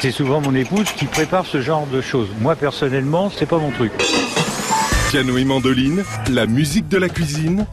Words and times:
C'est 0.00 0.12
souvent 0.12 0.40
mon 0.40 0.54
épouse 0.54 0.86
qui 0.96 1.06
prépare 1.06 1.44
ce 1.44 1.60
genre 1.60 1.84
de 1.88 2.00
choses. 2.00 2.28
Moi 2.40 2.54
personnellement, 2.54 3.30
c'est 3.30 3.46
pas 3.46 3.58
mon 3.58 3.72
truc. 3.72 3.90
Piano 5.10 5.36
et 5.36 5.44
mandoline, 5.44 6.04
la 6.30 6.46
musique 6.46 6.88
de 6.88 6.98
la 6.98 7.08
cuisine, 7.08 7.66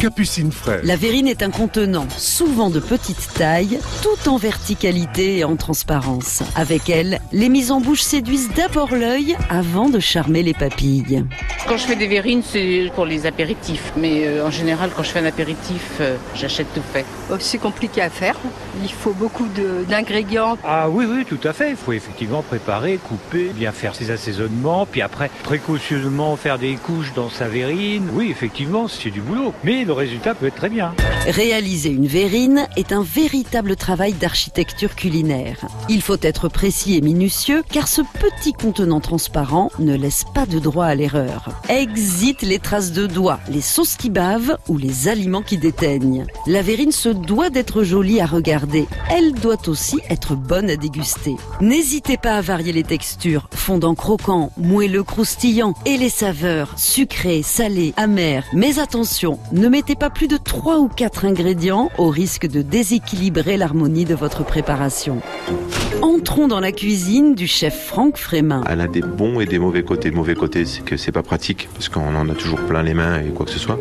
Capucine 0.00 0.50
Frère. 0.50 0.80
La 0.82 0.96
verrine 0.96 1.26
est 1.28 1.42
un 1.42 1.50
contenant, 1.50 2.06
souvent 2.16 2.70
de 2.70 2.80
petite 2.80 3.34
taille, 3.34 3.78
tout 4.02 4.30
en 4.30 4.38
verticalité 4.38 5.36
et 5.38 5.44
en 5.44 5.56
transparence. 5.56 6.42
Avec 6.56 6.88
elle, 6.88 7.20
les 7.32 7.50
mises 7.50 7.70
en 7.70 7.82
bouche 7.82 8.00
séduisent 8.00 8.48
d'abord 8.56 8.94
l'œil 8.94 9.36
avant 9.50 9.90
de 9.90 10.00
charmer 10.00 10.42
les 10.42 10.54
papilles. 10.54 11.26
Quand 11.68 11.76
je 11.76 11.84
fais 11.84 11.96
des 11.96 12.06
verrines, 12.06 12.42
c'est 12.42 12.90
pour 12.94 13.04
les 13.04 13.26
apéritifs. 13.26 13.92
Mais 13.94 14.26
euh, 14.26 14.46
en 14.46 14.50
général, 14.50 14.88
quand 14.96 15.02
je 15.02 15.10
fais 15.10 15.18
un 15.18 15.26
apéritif, 15.26 15.82
euh, 16.00 16.16
j'achète 16.34 16.72
tout 16.72 16.80
fait. 16.94 17.04
Oh, 17.30 17.34
c'est 17.38 17.58
compliqué 17.58 18.00
à 18.00 18.08
faire. 18.08 18.36
Il 18.82 18.90
faut 18.90 19.12
beaucoup 19.12 19.48
de- 19.54 19.84
d'ingrédients. 19.86 20.56
Ah 20.64 20.88
oui, 20.88 21.04
oui, 21.06 21.26
tout 21.26 21.46
à 21.46 21.52
fait. 21.52 21.70
Il 21.70 21.76
faut 21.76 21.92
effectivement 21.92 22.40
préparer, 22.42 22.96
couper, 22.96 23.50
bien 23.54 23.70
faire 23.70 23.94
ses 23.94 24.10
assaisonnements, 24.10 24.86
puis 24.86 25.02
après 25.02 25.30
précautionneusement 25.42 26.36
faire 26.36 26.58
des 26.58 26.76
couches 26.76 27.12
dans 27.14 27.28
sa 27.28 27.48
verrine. 27.48 28.08
Oui, 28.14 28.28
effectivement, 28.30 28.88
c'est 28.88 29.10
du 29.10 29.20
boulot. 29.20 29.52
Mais 29.62 29.84
résultat 29.92 30.34
peut 30.34 30.46
être 30.46 30.56
très 30.56 30.68
bien. 30.68 30.94
Réaliser 31.26 31.90
une 31.90 32.06
verrine 32.06 32.66
est 32.76 32.92
un 32.92 33.02
véritable 33.02 33.76
travail 33.76 34.14
d'architecture 34.14 34.94
culinaire. 34.94 35.66
Il 35.88 36.00
faut 36.00 36.16
être 36.22 36.48
précis 36.48 36.96
et 36.96 37.00
minutieux 37.02 37.62
car 37.70 37.88
ce 37.88 38.00
petit 38.00 38.52
contenant 38.52 39.00
transparent 39.00 39.70
ne 39.78 39.94
laisse 39.94 40.24
pas 40.34 40.46
de 40.46 40.58
droit 40.58 40.86
à 40.86 40.94
l'erreur. 40.94 41.50
Exit 41.68 42.40
les 42.42 42.58
traces 42.58 42.92
de 42.92 43.06
doigts, 43.06 43.40
les 43.50 43.60
sauces 43.60 43.96
qui 43.96 44.08
bavent 44.08 44.56
ou 44.68 44.78
les 44.78 45.08
aliments 45.08 45.42
qui 45.42 45.58
déteignent. 45.58 46.26
La 46.46 46.62
verrine 46.62 46.92
se 46.92 47.10
doit 47.10 47.50
d'être 47.50 47.82
jolie 47.82 48.20
à 48.20 48.26
regarder. 48.26 48.86
Elle 49.10 49.34
doit 49.34 49.68
aussi 49.68 49.98
être 50.08 50.34
bonne 50.34 50.70
à 50.70 50.76
déguster. 50.76 51.36
N'hésitez 51.60 52.16
pas 52.16 52.36
à 52.36 52.40
varier 52.40 52.72
les 52.72 52.84
textures, 52.84 53.48
fondant 53.52 53.94
croquant, 53.94 54.52
moelleux 54.56 55.04
croustillant 55.04 55.74
et 55.84 55.96
les 55.96 56.08
saveurs, 56.08 56.72
sucrées, 56.78 57.42
salées, 57.42 57.92
amères. 57.96 58.44
Mais 58.54 58.78
attention, 58.78 59.38
ne 59.52 59.68
mettez 59.68 59.79
pas 59.98 60.10
plus 60.10 60.28
de 60.28 60.36
3 60.36 60.78
ou 60.78 60.88
4 60.88 61.24
ingrédients 61.24 61.90
au 61.98 62.08
risque 62.10 62.46
de 62.46 62.62
déséquilibrer 62.62 63.56
l'harmonie 63.56 64.04
de 64.04 64.14
votre 64.14 64.44
préparation. 64.44 65.20
Entrons 66.02 66.48
dans 66.48 66.60
la 66.60 66.70
cuisine 66.72 67.34
du 67.34 67.46
chef 67.46 67.86
Franck 67.86 68.16
Frémin. 68.16 68.62
Elle 68.68 68.80
a 68.80 68.86
des 68.86 69.00
bons 69.02 69.40
et 69.40 69.46
des 69.46 69.58
mauvais 69.58 69.82
côtés. 69.82 70.08
Le 70.10 70.16
mauvais 70.16 70.34
côté, 70.34 70.64
c'est 70.64 70.82
que 70.82 70.96
c'est 70.96 71.12
pas 71.12 71.22
pratique 71.22 71.68
parce 71.74 71.88
qu'on 71.88 72.14
en 72.14 72.28
a 72.28 72.34
toujours 72.34 72.60
plein 72.60 72.82
les 72.82 72.94
mains 72.94 73.20
et 73.20 73.30
quoi 73.30 73.44
que 73.46 73.52
ce 73.52 73.58
soit. 73.58 73.78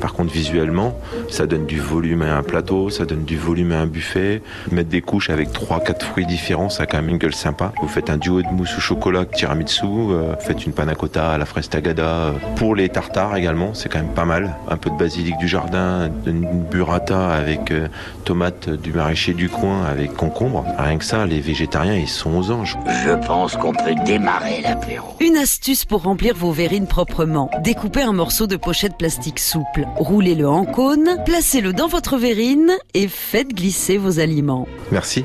Par 0.00 0.12
contre, 0.12 0.32
visuellement, 0.32 0.96
ça 1.28 1.46
donne 1.46 1.66
du 1.66 1.80
volume 1.80 2.22
à 2.22 2.36
un 2.36 2.42
plateau, 2.42 2.90
ça 2.90 3.04
donne 3.04 3.24
du 3.24 3.36
volume 3.36 3.72
à 3.72 3.80
un 3.80 3.86
buffet. 3.86 4.42
Mettre 4.70 4.90
des 4.90 5.00
couches 5.00 5.30
avec 5.30 5.52
trois, 5.52 5.80
quatre 5.80 6.04
fruits 6.04 6.26
différents, 6.26 6.68
ça 6.68 6.84
a 6.84 6.86
quand 6.86 6.98
même 6.98 7.08
une 7.08 7.18
gueule 7.18 7.34
sympa. 7.34 7.72
Vous 7.80 7.88
faites 7.88 8.10
un 8.10 8.16
duo 8.16 8.42
de 8.42 8.48
mousse 8.48 8.76
au 8.76 8.80
chocolat, 8.80 9.24
tiramisu, 9.24 9.84
euh, 9.86 10.36
faites 10.38 10.66
une 10.66 10.72
panna 10.72 10.94
cotta 10.94 11.30
à 11.32 11.38
la 11.38 11.46
fraise 11.46 11.68
tagada. 11.68 12.02
euh, 12.06 12.32
Pour 12.56 12.74
les 12.76 12.88
tartares 12.88 13.36
également, 13.36 13.74
c'est 13.74 13.88
quand 13.88 13.98
même 13.98 14.14
pas 14.14 14.24
mal. 14.24 14.56
Un 14.68 14.76
peu 14.76 14.90
de 14.90 14.96
basilic 14.96 15.35
du 15.36 15.48
jardin, 15.48 16.10
une 16.26 16.62
burrata 16.62 17.30
avec 17.30 17.70
euh, 17.70 17.88
tomates 18.24 18.68
du 18.68 18.92
maraîcher 18.92 19.34
du 19.34 19.48
coin 19.48 19.84
avec 19.84 20.14
concombre. 20.14 20.64
Rien 20.78 20.98
que 20.98 21.04
ça, 21.04 21.26
les 21.26 21.40
végétariens, 21.40 21.96
ils 21.96 22.08
sont 22.08 22.36
aux 22.36 22.50
anges. 22.50 22.76
Je 23.04 23.12
pense 23.26 23.56
qu'on 23.56 23.72
peut 23.72 23.94
démarrer 24.04 24.60
l'apéro. 24.62 25.16
Une 25.20 25.36
astuce 25.36 25.84
pour 25.84 26.02
remplir 26.02 26.34
vos 26.34 26.52
verrines 26.52 26.86
proprement. 26.86 27.50
Découpez 27.62 28.02
un 28.02 28.12
morceau 28.12 28.46
de 28.46 28.56
pochette 28.56 28.96
plastique 28.96 29.38
souple, 29.38 29.86
roulez-le 29.96 30.48
en 30.48 30.64
cône, 30.64 31.16
placez-le 31.24 31.72
dans 31.72 31.88
votre 31.88 32.16
verrine 32.16 32.72
et 32.94 33.08
faites 33.08 33.54
glisser 33.54 33.98
vos 33.98 34.20
aliments. 34.20 34.66
Merci. 34.90 35.24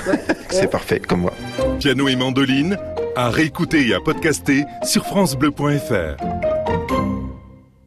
c'est 0.50 0.70
parfait, 0.70 1.00
comme 1.00 1.22
moi. 1.22 1.32
Piano 1.78 2.08
et 2.08 2.16
mandoline, 2.16 2.76
à 3.16 3.30
réécouter 3.30 3.88
et 3.88 3.94
à 3.94 4.00
podcaster 4.00 4.64
sur 4.82 5.04
FranceBleu.fr. 5.06 6.51